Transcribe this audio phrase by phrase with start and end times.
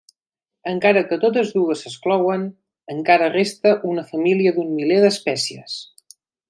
[0.69, 2.47] Encara que totes dues s'exclouen,
[2.97, 5.81] encara resta una família d'un miler d'espècies.